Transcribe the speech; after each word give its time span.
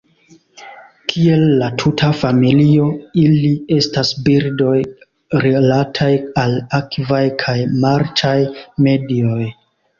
Kiel 1.11 1.43
la 1.63 1.67
tuta 1.83 2.09
familio, 2.21 2.87
ili 3.25 3.53
estas 3.77 4.15
birdoj 4.29 4.75
rilataj 5.47 6.11
al 6.47 6.59
akvaj 6.81 7.23
kaj 7.47 7.59
marĉaj 7.87 8.37
medioj. 8.89 9.43